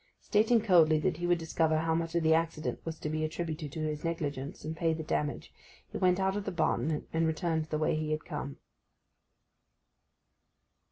Stating 0.19 0.61
coldly 0.61 0.97
that 1.01 1.17
he 1.17 1.27
would 1.27 1.37
discover 1.37 1.77
how 1.77 1.93
much 1.93 2.15
of 2.15 2.23
the 2.23 2.33
accident 2.33 2.83
was 2.83 2.97
to 2.97 3.07
be 3.07 3.23
attributed 3.23 3.71
to 3.73 3.81
his 3.81 4.03
negligence, 4.03 4.65
and 4.65 4.75
pay 4.75 4.93
the 4.93 5.03
damage, 5.03 5.53
he 5.91 5.99
went 5.99 6.19
out 6.19 6.35
of 6.35 6.43
the 6.45 6.51
barton, 6.51 7.05
and 7.13 7.27
returned 7.27 7.65
the 7.65 7.77
way 7.77 7.95
he 7.95 8.09
had 8.09 8.25
come. 8.25 8.57